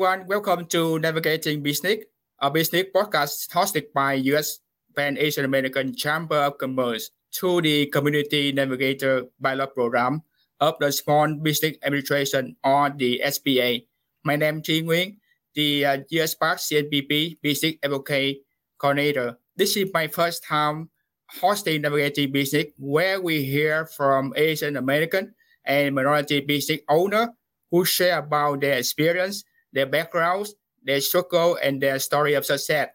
[0.00, 0.26] Everyone.
[0.28, 2.08] Welcome to Navigating Business,
[2.40, 4.60] a business podcast hosted by U.S.
[4.96, 10.22] Pan Asian American Chamber of Commerce through the Community Navigator Pilot Program
[10.58, 13.84] of the Small Business Administration or the SBA.
[14.24, 15.16] My name is Tri Nguyen,
[15.54, 18.40] the uh, US Park CNBP Business Advocate
[18.78, 19.36] Coordinator.
[19.54, 20.88] This is my first time
[21.28, 25.34] hosting Navigating Business, where we hear from Asian American
[25.66, 27.36] and minority business owner
[27.70, 32.88] who share about their experience, their backgrounds, their struggle, and their story of success.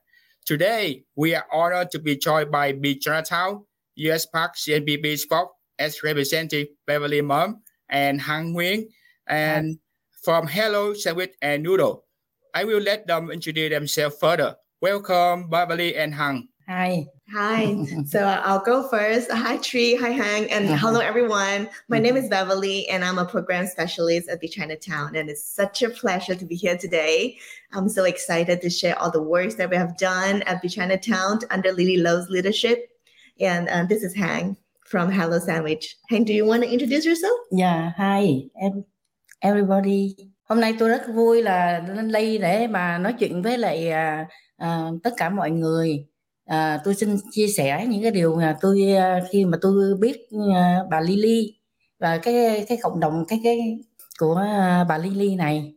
[0.45, 2.98] Today, we are honored to be joined by B.
[2.98, 3.65] Chinatown,
[3.95, 8.88] US Park CNBP Sport as representative Beverly Mom and Hang Nguyen,
[9.27, 9.79] and
[10.23, 12.05] from Hello Sandwich and Noodle.
[12.53, 14.55] I will let them introduce themselves further.
[14.81, 16.48] Welcome, Beverly and Hang.
[16.68, 17.05] Hi.
[17.34, 17.76] Hi.
[18.08, 19.32] so I'll go first.
[19.32, 19.96] Hi, Tree.
[19.96, 20.49] Hi, Hang.
[20.52, 20.77] And Uh-huh.
[20.77, 21.70] hello, everyone.
[21.90, 25.16] My name is Beverly, and I'm a program specialist at the Chinatown.
[25.16, 27.38] And it's such a pleasure to be here today.
[27.74, 31.40] I'm so excited to share all the works that we have done at the Chinatown
[31.52, 32.90] under Lily Lowe's leadership.
[33.40, 35.96] And uh, this is Hang from Hello Sandwich.
[36.10, 37.38] Hang, do you want to introduce yourself?
[37.52, 38.50] Yeah, hi
[39.41, 40.16] everybody.
[40.50, 44.27] Hôm nay tôi rất vui là lên đây để mà nói chuyện với lại à,
[45.04, 46.05] tất cả mọi người.
[46.46, 50.18] À, tôi xin chia sẻ những cái điều mà tôi à, khi mà tôi biết
[50.55, 51.54] à, bà Lily
[51.99, 53.77] và cái cái cộng đồng cái cái
[54.20, 55.73] của à, bà Lily này.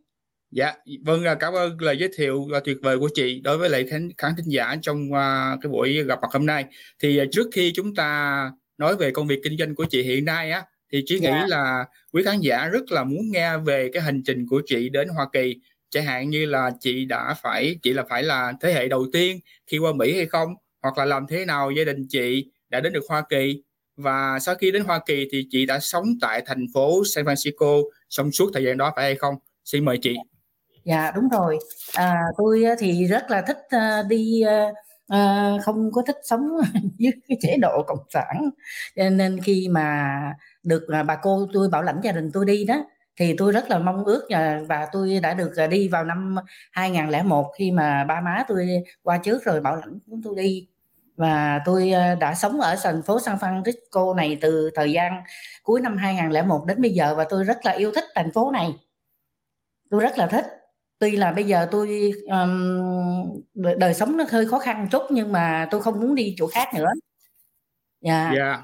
[0.51, 0.73] Dạ,
[1.05, 4.31] vâng, cảm ơn lời giới thiệu tuyệt vời của chị đối với lại khán, khán
[4.37, 6.65] thính giả trong à, cái buổi gặp mặt hôm nay.
[6.99, 10.25] Thì à, trước khi chúng ta nói về công việc kinh doanh của chị hiện
[10.25, 11.45] nay á, thì chị nghĩ Dạ.
[11.47, 15.07] là quý khán giả rất là muốn nghe về cái hành trình của chị đến
[15.07, 15.55] Hoa Kỳ.
[15.89, 19.39] Chẳng hạn như là chị đã phải, chị là phải là thế hệ đầu tiên
[19.67, 20.53] khi qua Mỹ hay không?
[20.81, 23.63] Hoặc là làm thế nào gia đình chị đã đến được Hoa Kỳ?
[23.97, 27.83] Và sau khi đến Hoa Kỳ thì chị đã sống tại thành phố San Francisco
[28.09, 29.35] trong suốt thời gian đó phải hay không?
[29.65, 30.15] Xin mời chị.
[30.83, 31.57] Dạ đúng rồi.
[31.93, 34.71] À, tôi thì rất là thích à, đi à,
[35.07, 36.41] à, không có thích sống
[36.97, 38.49] dưới cái chế độ cộng sản.
[38.95, 40.19] Cho nên khi mà
[40.63, 42.85] được à, bà cô tôi bảo lãnh gia đình tôi đi đó
[43.19, 44.27] thì tôi rất là mong ước
[44.67, 46.35] và, tôi đã được à, đi vào năm
[46.71, 48.67] 2001 khi mà ba má tôi
[49.03, 50.67] qua trước rồi bảo lãnh chúng tôi đi
[51.15, 55.23] và tôi à, đã sống ở thành phố San Francisco này từ thời gian
[55.63, 58.73] cuối năm 2001 đến bây giờ và tôi rất là yêu thích thành phố này.
[59.89, 60.45] Tôi rất là thích
[60.99, 65.67] tuy là bây giờ tôi um, đời, sống nó hơi khó khăn chút nhưng mà
[65.71, 66.87] tôi không muốn đi chỗ khác nữa
[68.01, 68.61] dạ Dạ.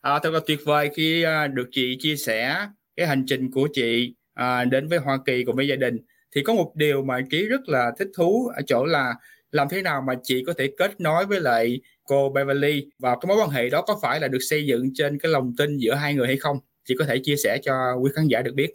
[0.00, 3.68] À, thật là tuyệt vời khi à, được chị chia sẻ cái hành trình của
[3.72, 5.96] chị à, đến với Hoa Kỳ cùng với gia đình.
[6.34, 9.14] Thì có một điều mà Trí rất là thích thú ở chỗ là
[9.52, 13.28] làm thế nào mà chị có thể kết nối với lại cô Beverly và cái
[13.28, 15.94] mối quan hệ đó có phải là được xây dựng trên cái lòng tin giữa
[15.94, 16.58] hai người hay không?
[16.84, 18.74] Chị có thể chia sẻ cho quý khán giả được biết.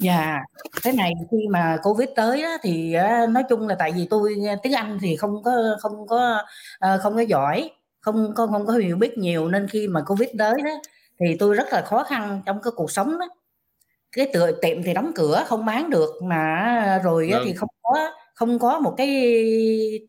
[0.00, 0.38] dạ
[0.82, 4.36] thế này khi mà covid tới á, thì á, nói chung là tại vì tôi
[4.62, 6.42] tiếng Anh thì không có không có
[6.78, 10.28] ờ, không có giỏi không không không có hiểu biết nhiều nên khi mà covid
[10.38, 10.70] tới đó
[11.20, 13.28] thì tôi rất là khó khăn trong cái cuộc sống đó
[14.16, 17.46] cái tựa tiệm thì đóng cửa không bán được mà rồi á, Vâng.
[17.46, 19.08] thì không có không có một cái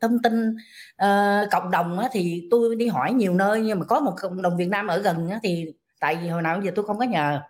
[0.01, 0.55] thông tin
[0.97, 4.41] ờ, cộng đồng á, thì tôi đi hỏi nhiều nơi nhưng mà có một cộng
[4.41, 5.65] đồng Việt Nam ở gần á, thì
[5.99, 7.41] tại vì hồi nào giờ tôi không có nhờ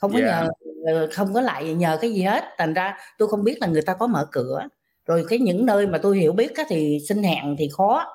[0.00, 0.26] không có Dạ.
[0.26, 0.48] nhờ
[0.94, 3.82] ờ, không có lại nhờ cái gì hết thành ra tôi không biết là người
[3.82, 4.60] ta có mở cửa
[5.06, 8.06] rồi cái những nơi mà tôi hiểu biết á, thì xin hẹn thì khó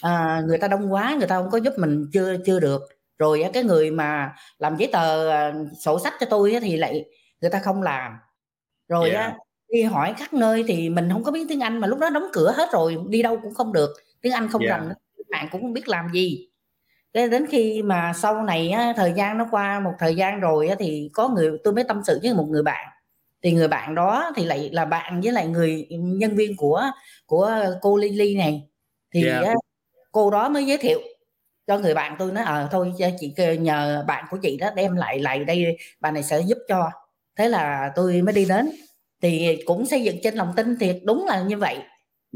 [0.00, 2.82] à, người ta đông quá người ta không có giúp mình chưa chưa được
[3.18, 5.30] rồi á, cái người mà làm giấy tờ
[5.80, 7.04] sổ sách cho tôi á, thì lại
[7.44, 8.12] người ta không làm.
[8.88, 9.20] Rồi Dạ.
[9.20, 9.36] á
[9.68, 12.26] đi hỏi các nơi thì mình không có biết tiếng Anh mà lúc đó đóng
[12.32, 13.90] cửa hết rồi đi đâu cũng không được.
[14.20, 14.92] Tiếng Anh không rành
[15.30, 16.48] bạn cũng không biết làm gì.
[17.12, 20.68] Cái đến khi mà sau này á, thời gian nó qua một thời gian rồi
[20.68, 22.86] á, thì có người tôi mới tâm sự với một người bạn.
[23.42, 26.82] Thì người bạn đó thì lại là bạn với lại người nhân viên của
[27.26, 28.68] của cô Lily này.
[29.14, 29.40] Thì Dạ.
[29.44, 29.54] á,
[30.12, 31.00] cô đó mới giới thiệu
[31.66, 34.96] cho người bạn tôi nói ờ thôi cho chị nhờ bạn của chị đó đem
[34.96, 36.90] lại lại đây bà này sẽ giúp cho
[37.36, 38.70] thế là tôi mới đi đến.
[39.22, 41.78] Thì cũng xây dựng trên lòng tin thiệt đúng là như vậy.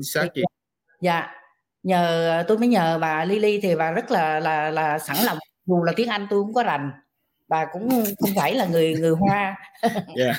[0.03, 0.43] Xác chị.
[1.01, 1.35] dạ
[1.83, 5.39] nhờ tôi mới nhờ bà Lily thì bà rất là là là sẵn lòng.
[5.67, 6.91] Dù là tiếng Anh tôi cũng có rành.
[7.49, 9.57] Bà cũng không phải là người người Hoa.
[10.17, 10.33] Dạ.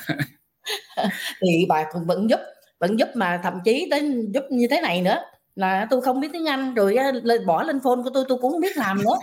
[1.42, 2.40] thì bà cũng vẫn giúp
[2.80, 5.20] vẫn giúp mà thậm chí đến giúp như thế này nữa.
[5.56, 8.52] Là tôi không biết tiếng Anh rồi lên bỏ lên phone của tôi tôi cũng
[8.52, 9.16] không biết làm nữa.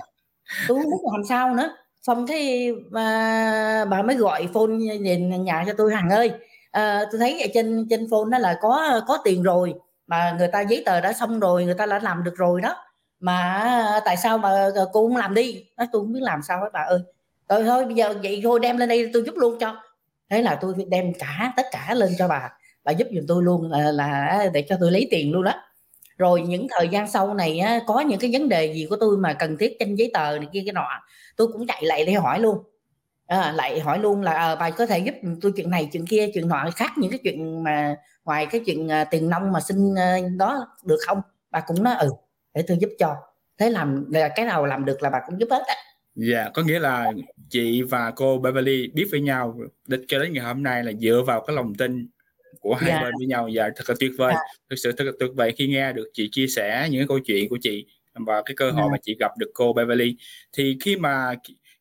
[0.68, 1.76] Tôi không biết làm sao nữa
[2.06, 4.72] xong cái bà, bà mới gọi phone
[5.04, 6.32] về nhà cho tôi Hằng ơi
[6.70, 9.74] à, tôi thấy ở trên trên phone đó là có có tiền rồi
[10.06, 12.76] mà người ta giấy tờ đã xong rồi người ta đã làm được rồi đó.
[13.20, 15.64] Mà à, tại sao mà ờ, cô không làm đi?
[15.76, 17.00] Nói tôi không biết làm sao hết bà ơi.
[17.48, 19.76] Rồi thôi bây giờ vậy thôi đem lên đây tôi giúp luôn cho.
[20.30, 22.50] Thế là tôi đem cả tất cả lên cho bà.
[22.84, 25.52] Bà giúp giùm tôi luôn là, là để cho tôi lấy tiền luôn đó.
[26.18, 29.16] Rồi những thời gian sau này á, có những cái vấn đề gì của tôi
[29.16, 30.88] mà cần thiết trên giấy tờ này kia cái nọ
[31.36, 32.58] tôi cũng chạy lại để hỏi luôn
[33.26, 36.28] à, lại hỏi luôn là à, bà có thể giúp tôi chuyện này chuyện kia
[36.34, 39.92] chuyện nọ khác những cái chuyện mà ngoài cái chuyện uh, tiền nông mà xin
[39.92, 42.10] uh, đó được không bà cũng nói ừ
[42.54, 43.16] để tôi giúp cho
[43.58, 45.74] thế làm là cái nào làm được là bà cũng giúp hết á
[46.16, 47.12] Dạ, yeah, có nghĩa là
[47.48, 49.58] chị và cô Beverly biết với nhau
[50.08, 52.08] cho đến ngày hôm nay là dựa vào cái lòng tin
[52.60, 53.02] của hai yeah.
[53.02, 53.04] Dạ.
[53.04, 54.32] bên với nhau và dạ, thật là tuyệt vời.
[54.32, 54.42] Yeah.
[54.46, 54.62] Dạ.
[54.70, 57.48] Thực sự thật là tuyệt vời khi nghe được chị chia sẻ những câu chuyện
[57.48, 57.86] của chị
[58.24, 58.90] và cái cơ hội yeah.
[58.92, 60.16] mà chị gặp được cô Beverly.
[60.52, 61.34] Thì khi mà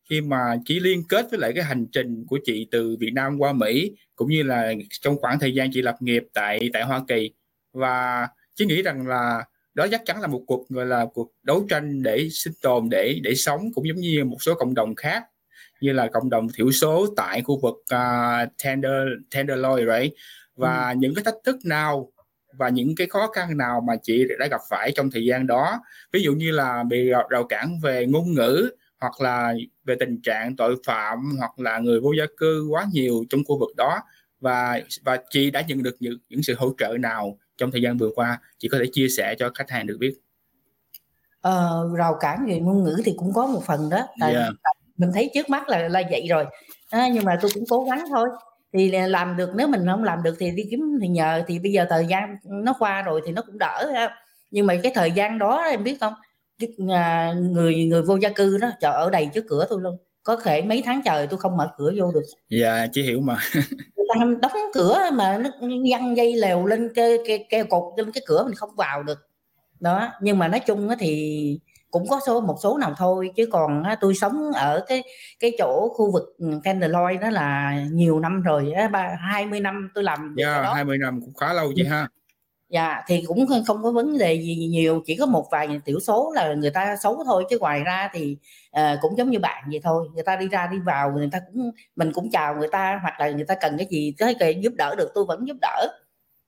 [0.10, 3.38] khi mà chị liên kết với lại cái hành trình của chị từ Việt Nam
[3.40, 7.02] qua Mỹ cũng như là trong khoảng thời gian chị lập nghiệp tại tại Hoa
[7.08, 7.32] Kỳ
[7.74, 9.44] và chị nghĩ rằng là
[9.74, 13.20] đó chắc chắn là một cuộc gọi là cuộc đấu tranh để sinh tồn để
[13.24, 15.24] để sống cũng giống như một số cộng đồng khác
[15.82, 20.14] như là cộng đồng thiểu số tại khu vực uh, Tender Tenderloin right
[20.56, 20.96] và ừ.
[20.98, 22.12] những cái thách thức nào
[22.58, 25.82] và những cái khó khăn nào mà chị đã gặp phải trong thời gian đó.
[26.12, 28.70] Ví dụ như là bị rào cản về ngôn ngữ
[29.00, 29.54] hoặc là
[29.86, 33.60] về tình trạng tội phạm hoặc là người vô gia cư quá nhiều trong khu
[33.60, 34.00] vực đó.
[34.40, 37.98] Và và chị đã nhận được những những sự hỗ trợ nào trong thời gian
[37.98, 38.40] vừa qua?
[38.58, 40.14] Chị có thể chia sẻ cho khách hàng được biết.
[41.42, 44.08] Ờ, rào cản về ngôn ngữ thì cũng có một phần đó.
[44.20, 44.54] Tại yeah.
[44.98, 46.46] mình thấy trước mắt là là vậy rồi.
[46.90, 48.30] À, nhưng mà tôi cũng cố gắng thôi
[48.78, 51.44] thì làm được nếu mình không làm được thì đi kiếm thì nhờ.
[51.48, 54.16] Thì bây giờ thời gian nó qua rồi thì nó cũng đỡ ha.
[54.52, 56.14] nhưng mà cái thời gian đó em biết không?
[56.90, 59.98] À, người người vô gia cư đó chờ ở đầy trước cửa tôi luôn.
[60.24, 62.24] Có thể mấy tháng trời tôi không mở cửa vô được.
[62.50, 63.38] Dạ chị hiểu mà.
[64.42, 65.50] Đóng cửa mà nó
[65.92, 69.30] văng dây lèo lên cái, cái, keo cột lên cái cửa mình không vào được.
[69.80, 71.60] Đó nhưng mà nói chung thì
[71.96, 75.04] cũng có số một số nào thôi chứ còn tôi sống ở cái
[75.40, 80.04] cái chỗ khu vực Tenderloin đó là nhiều năm rồi ba hai mươi năm tôi
[80.04, 82.08] làm yeah, hai mươi năm cũng khá lâu vậy ha.
[82.70, 86.32] Dạ thì cũng không có vấn đề gì nhiều chỉ có một vài tiểu số
[86.36, 88.38] là người ta xấu thôi chứ ngoài ra thì
[88.80, 91.40] uh, cũng giống như bạn vậy thôi người ta đi ra đi vào người ta
[91.48, 94.60] cũng mình cũng chào người ta hoặc là người ta cần cái gì cái cái
[94.62, 95.88] giúp đỡ được tôi vẫn giúp đỡ.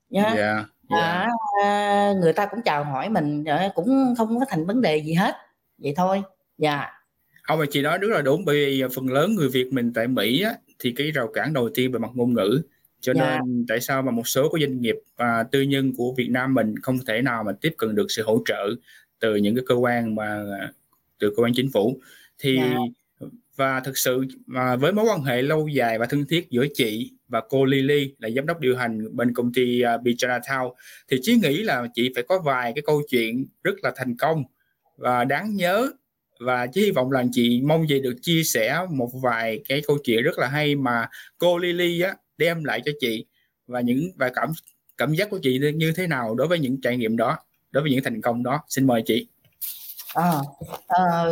[0.09, 0.23] Nha.
[0.23, 1.03] Yeah, yeah.
[1.03, 1.27] À,
[1.63, 3.43] à, người ta cũng chào hỏi mình
[3.75, 5.35] cũng không có thành vấn đề gì hết
[5.77, 6.21] vậy thôi
[6.57, 6.89] dạ yeah.
[7.43, 10.07] ông mà chị nói rất là đúng bởi vì phần lớn người Việt mình tại
[10.07, 12.61] Mỹ á, thì cái rào cản đầu tiên về mặt ngôn ngữ
[13.01, 13.27] cho yeah.
[13.27, 13.39] Dạ.
[13.45, 16.53] nên tại sao mà một số cái doanh nghiệp à, tư nhân của Việt Nam
[16.53, 18.69] mình không thể nào mà tiếp cận được sự hỗ trợ
[19.19, 20.43] từ những cái cơ quan mà
[21.19, 21.99] từ cơ quan chính phủ
[22.39, 22.71] thì yeah.
[23.19, 23.27] Dạ.
[23.55, 27.11] và thực sự mà với mối quan hệ lâu dài và thân thiết giữa chị
[27.27, 30.39] và cô Lily là giám đốc điều hành bên công ty à, uh, Bichana
[31.07, 34.43] thì chí nghĩ là chị phải có vài cái câu chuyện rất là thành công.
[34.97, 35.89] Và đáng nhớ
[36.39, 39.97] và chỉ hy vọng là chị mong gì được chia sẻ một vài cái câu
[40.03, 43.25] chuyện rất là hay mà cô Lily á đem lại cho chị.
[43.67, 44.51] Và những và cảm
[44.97, 47.37] cảm giác của chị như thế nào đối với những trải nghiệm đó
[47.71, 48.59] đối với những thành công đó?
[48.67, 49.27] Xin mời chị.
[50.13, 50.31] À,
[50.87, 51.25] à,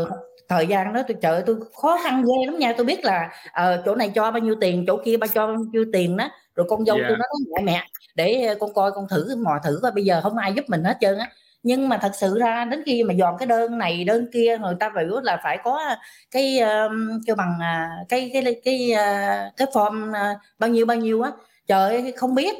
[0.50, 2.74] thời gian đó tôi chờ tôi khó khăn ghê lắm nha.
[2.78, 5.58] Tôi biết là à, chỗ này cho bao nhiêu tiền chỗ kia bao cho bao
[5.72, 6.30] nhiêu tiền đó.
[6.56, 7.08] Rồi con dâu yeah.
[7.10, 7.84] tôi nói mẹ mẹ
[8.16, 10.98] để con coi con thử mò thử coi bây giờ không ai giúp mình hết
[11.02, 11.30] trơn á.
[11.64, 14.76] Nhưng mà thật sự ra đến khi mà dọn cái đơn này đơn kia người
[14.80, 15.82] ta phải là phải có
[16.32, 18.92] cái um, kêu bằng uh, cái cái cái cái,
[19.58, 20.14] cái form
[20.60, 21.32] bao nhiêu bao nhiêu á.
[21.68, 22.56] Trời ơi không biết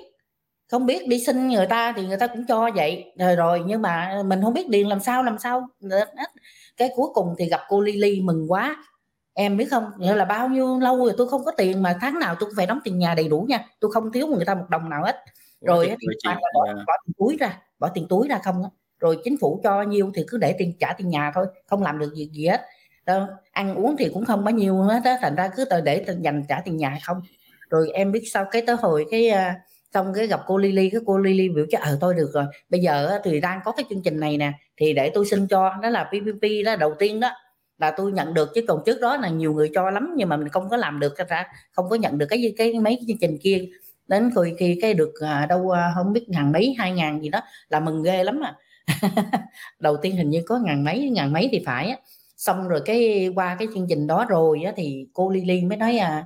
[0.72, 3.14] không biết đi xin người ta thì người ta cũng cho vậy.
[3.20, 5.68] Rồi rồi nhưng mà mình không biết điền làm sao làm sao
[6.78, 8.76] cái cuối cùng thì gặp cô Lily mừng quá.
[9.34, 9.92] Em biết không?
[9.98, 12.56] Nghĩa là bao nhiêu lâu rồi tôi không có tiền mà tháng nào tôi cũng
[12.56, 13.66] phải đóng tiền nhà đầy đủ nha.
[13.80, 15.16] Tôi không thiếu người ta một đồng nào hết.
[15.62, 18.64] Rồi thì bỏ, bỏ tiền túi ra bỏ tiền túi ra không
[19.00, 22.00] rồi chính phủ cho nhiêu thì cứ để tiền trả tiền nhà thôi không làm
[22.00, 22.62] được gì gì hết.
[23.06, 26.44] Đâu ăn uống thì cũng không bao nhiêu hết đó thành ra cứ để dành
[26.50, 27.22] trả tiền nhà không.
[27.70, 29.58] Rồi em biết sau cái tới hồi cái uh,
[29.94, 32.82] xong cái gặp cô Lily cái cô Lily biểu cho ờ tôi được rồi bây
[32.82, 35.90] giờ thì đang có cái chương trình này nè thì để tôi xin cho đó
[35.90, 37.32] là PPP đó đầu tiên đó
[37.78, 40.38] là tôi nhận được chứ còn trước đó là nhiều người cho lắm nhưng mà
[40.38, 43.18] mình không có làm được ra không có nhận được cái cái mấy cái chương
[43.22, 43.66] trình kia.
[44.08, 47.30] Đến khi khi cái được à, đâu à, không biết ngàn mấy hai ngàn gì
[47.30, 48.56] đó là mừng ghê lắm à.
[49.80, 51.98] Đầu tiên hình như có ngàn mấy ngàn mấy thì phải á.
[52.38, 55.98] Xong rồi cái qua cái chương trình đó rồi á thì cô Lily mới nói
[55.98, 56.26] à,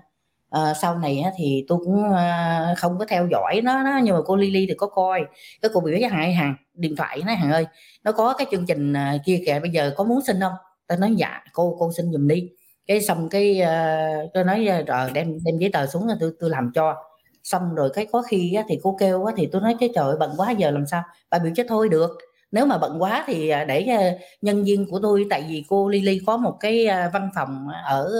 [0.50, 4.15] à sau này á, thì tôi cũng à, không có theo dõi nó, nó nhưng
[4.15, 5.22] mà cô Lily thì có coi
[5.62, 7.65] cái cô biểu với hại hàng điện thoại nói hàng ơi
[8.03, 10.53] nó có cái chương trình à, kia kìa bây giờ có muốn xin không?
[10.88, 12.50] Tôi nói dạ cô cô xin giùm đi.
[12.88, 16.72] Cái xong cái uh, tôi nói rồi đem đem giấy tờ xuống tôi tôi làm
[16.75, 16.96] cho.
[17.44, 20.15] Xong rồi cái có khi á, thì cô kêu á, thì tôi nói cái trời
[20.20, 21.03] bận quá giờ làm sao?
[21.29, 22.18] Bà biểu chứ thôi được
[22.51, 25.89] nếu mà bận quá thì à, để à, nhân viên của tôi tại vì cô
[25.89, 28.12] Lily có một cái à, văn phòng ở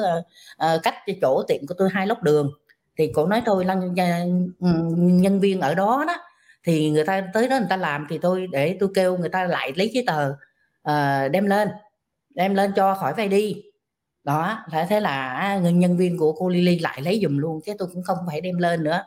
[0.84, 2.52] cách chỗ tiệm của tôi hai lốc đường
[2.98, 3.76] thì cô nói tôi là
[4.60, 6.16] nhân viên ở đó đó
[6.64, 9.44] thì người ta tới đó người ta làm thì tôi để tôi kêu người ta
[9.44, 10.30] lại lấy giấy tờ
[10.90, 11.70] uh, đem lên
[12.30, 13.64] đem lên cho khỏi phải đi.
[14.24, 17.74] Đó thế thế là người nhân viên của cô Lily lại lấy dùm luôn chứ
[17.80, 19.04] tôi cũng không phải đem lên nữa.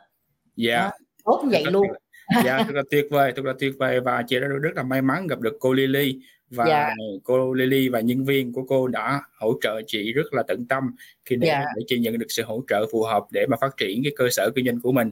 [0.57, 0.81] Dạ.
[0.81, 0.93] Yeah.
[1.25, 1.87] tốt vậy luôn
[2.45, 5.03] dạ thật là tuyệt vời thật là tuyệt vời và chị đã rất là may
[5.03, 6.19] mắn gặp được cô Lily
[6.51, 6.65] và.
[6.69, 6.93] Dạ.
[7.25, 10.85] cô Lily và nhân viên của cô đã hỗ trợ chị rất là tận tâm
[11.25, 11.49] khi để.
[11.49, 11.65] Dạ.
[11.77, 14.29] để chị nhận được sự hỗ trợ phù hợp để mà phát triển cái cơ
[14.31, 15.11] sở kinh doanh của mình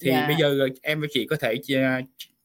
[0.00, 0.10] thì.
[0.10, 0.26] Dạ.
[0.26, 1.54] bây giờ em và chị có thể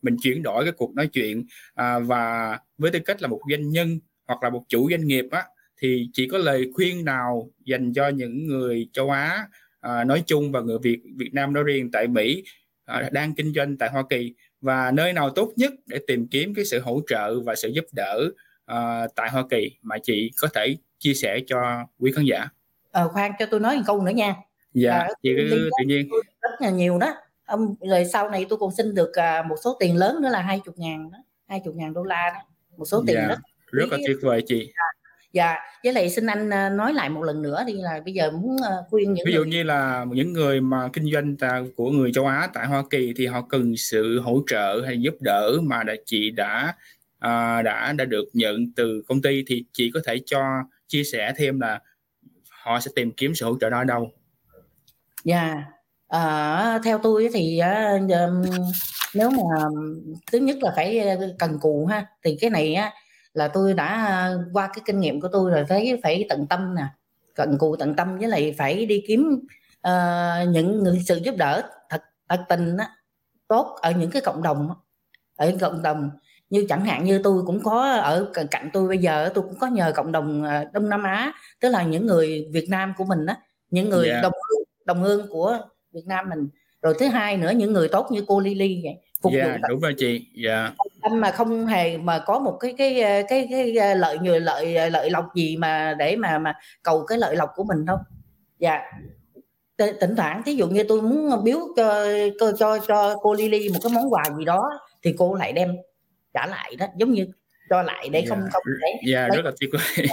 [0.01, 3.69] mình chuyển đổi cái cuộc nói chuyện à, và với tư cách là một doanh
[3.69, 5.43] nhân hoặc là một chủ doanh nghiệp á
[5.81, 9.47] thì chị có lời khuyên nào dành cho những người châu Á
[9.79, 12.60] à, nói chung và người Việt Việt Nam nói riêng tại Mỹ à,
[13.11, 16.65] đang kinh doanh tại Hoa Kỳ và nơi nào tốt nhất để tìm kiếm cái
[16.65, 18.29] sự hỗ trợ và sự giúp đỡ
[18.71, 22.49] uh, tại Hoa Kỳ mà chị có thể chia sẻ cho quý khán giả.
[22.91, 24.35] Ờ, khoan cho tôi nói một câu nữa nha.
[24.73, 26.09] Dạ, à, chị cứ tự nhiên.
[26.41, 27.13] Rất là nhiều đó.
[27.45, 30.41] Ông rồi sau này tôi còn xin được uh, một số tiền lớn nữa là
[30.41, 31.17] hai chục ngàn đó,
[31.47, 32.39] hai chục ngàn đô la đó,
[32.77, 33.39] một số tiền dạ, rất
[33.71, 34.65] rất là tuyệt vời chị.
[34.67, 34.90] Dạ
[35.33, 38.31] dạ với lại xin anh ờ, nói lại một lần nữa đi là bây giờ
[38.31, 39.49] muốn ờ, khuyên những ví dụ người...
[39.49, 41.35] như là những người mà kinh doanh
[41.75, 45.15] của người châu Á tại Hoa Kỳ thì họ cần sự hỗ trợ hay giúp
[45.19, 46.75] đỡ mà đã chị đã
[47.19, 50.41] à, đã đã được nhận từ công ty thì chị có thể cho
[50.87, 51.79] chia sẻ thêm là
[52.49, 54.11] họ sẽ tìm kiếm sự hỗ trợ đó ở đâu?
[55.23, 55.63] Dạ
[56.11, 57.61] à, theo tôi thì
[58.03, 58.09] uh,
[59.13, 59.65] nếu mà
[60.31, 62.93] thứ nhất là phải cần cù ha thì cái này á
[63.33, 66.83] là tôi đã qua cái kinh nghiệm của tôi rồi thấy phải tận tâm nè
[67.35, 69.39] cận cù tận tâm với lại phải đi kiếm
[69.87, 72.89] uh, những người sự giúp đỡ thật thật tình á,
[73.47, 74.69] tốt ở những cái cộng đồng
[75.35, 76.09] ở cộng đồng
[76.49, 79.67] như chẳng hạn như tôi cũng có ở cạnh tôi bây giờ tôi cũng có
[79.67, 83.25] nhờ cộng đồng ờ, Đông Nam Á tức là những người Việt Nam của mình
[83.25, 83.37] á
[83.69, 84.15] những người yeah.
[84.17, 84.21] Dạ.
[84.21, 85.57] đồng hương đồng hương của
[85.91, 86.49] Việt Nam mình
[86.81, 89.79] rồi thứ hai nữa những người tốt như cô Lily vậy phục yeah, vụ đúng
[89.79, 90.73] rồi chị dạ yeah.
[91.01, 94.91] anh mà không hề mà có một cái cái cái cái, cái lợi nhiều lợi
[94.91, 97.97] lợi lộc gì mà để mà mà cầu cái lợi lộc của mình đâu
[98.59, 98.81] dạ
[99.77, 99.95] yeah.
[99.99, 102.05] thỉnh thoảng thí dụ như tôi muốn biếu cho
[102.39, 104.69] cho cho, cho cô Lily một cái món quà gì đó
[105.03, 105.75] thì cô lại đem
[106.33, 107.27] trả lại đó giống như
[107.69, 108.29] cho lại để yeah.
[108.29, 110.07] không không để dạ yeah, rất là tuyệt vời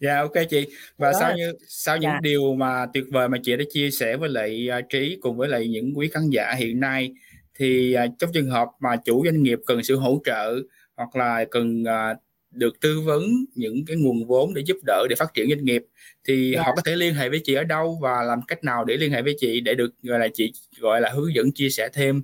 [0.00, 0.66] dạ yeah, ok chị
[0.98, 1.18] và đó.
[1.20, 2.22] sau như sau những yeah.
[2.22, 2.28] Dạ.
[2.30, 5.48] điều mà tuyệt vời mà chị đã chia sẻ với lại uh, trí cùng với
[5.48, 7.10] lại những quý khán giả hiện nay
[7.56, 10.54] thì à, trong trường hợp mà chủ doanh nghiệp cần sự hỗ trợ
[10.96, 12.14] hoặc là cần à,
[12.50, 13.22] được tư vấn
[13.54, 15.84] những cái nguồn vốn để giúp đỡ để phát triển doanh nghiệp
[16.28, 16.56] thì yeah.
[16.56, 16.62] Dạ.
[16.62, 19.12] họ có thể liên hệ với chị ở đâu và làm cách nào để liên
[19.12, 22.22] hệ với chị để được gọi là chị gọi là hướng dẫn chia sẻ thêm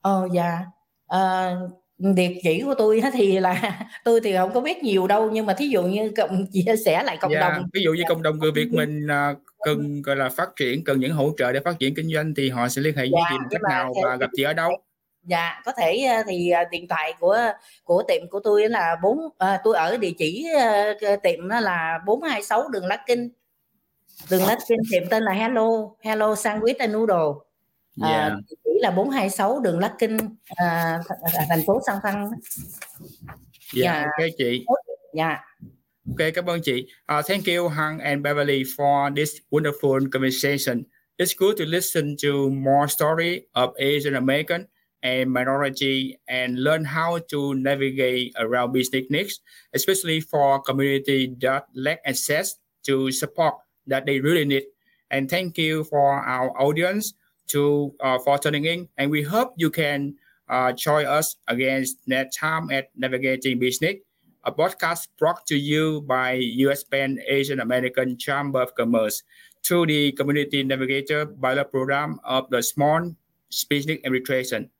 [0.00, 0.58] ờ dạ
[1.08, 1.54] à,
[1.98, 5.54] địa chỉ của tôi thì là tôi thì không có biết nhiều đâu nhưng mà
[5.54, 8.22] thí dụ như cộng chia sẻ lại cộng yeah, dạ, đồng ví dụ như cộng
[8.22, 11.60] đồng người Việt mình uh, cần gọi là phát triển cần những hỗ trợ để
[11.60, 14.16] phát triển kinh doanh thì họ sẽ liên hệ với dạ, chị cách nào và
[14.16, 14.70] gặp chị ở đâu?
[15.22, 17.38] Dạ có thể ờ, thì ờ, điện thoại của
[17.84, 20.48] của tiệm của tôi là bốn à, tôi ở địa chỉ
[21.22, 23.28] tiệm đó là 426 đường Lá Kinh.
[24.30, 25.68] Đường Lá Kinh tiệm tên là Hello
[26.00, 27.40] Hello Sandwich and Noodle.
[28.02, 28.32] Yeah.
[28.32, 30.16] à, địa chỉ là 426 đường Lá Kinh
[30.56, 30.98] à,
[31.48, 32.30] thành phố San Thăng
[33.72, 34.64] dạ yeah, ok chị.
[35.14, 35.38] Dạ
[36.14, 36.86] Okay, cảm ơn chị.
[37.06, 40.84] Uh, thank you, Hang and Beverly, for this wonderful conversation.
[41.18, 44.66] It's good to listen to more story of Asian American
[45.02, 49.40] and minority and learn how to navigate around business needs,
[49.72, 53.54] especially for community that lack access to support
[53.86, 54.64] that they really need.
[55.10, 57.14] And thank you for our audience
[57.48, 58.88] to uh, for tuning in.
[58.98, 60.14] And we hope you can
[60.48, 63.94] uh, join us again next time at Navigating Business
[64.44, 66.32] a podcast brought to you by
[66.64, 69.22] US Pan Asian American Chamber of Commerce
[69.64, 73.14] through the Community Navigator pilot program of the Small
[73.68, 74.70] Business Administration.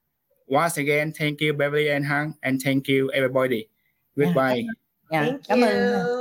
[0.47, 3.69] Once again, thank you, Beverly and Hang, and thank you, everybody.
[4.19, 4.67] Goodbye.
[5.11, 5.37] Yeah.
[5.47, 6.20] Thank you.